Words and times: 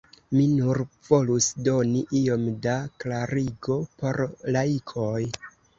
Mi 0.35 0.45
nur 0.53 0.79
volus 1.09 1.49
doni 1.69 2.01
iom 2.21 2.49
da 2.65 2.75
klarigo 3.05 3.79
por 4.03 4.25
laikoj. 4.59 5.25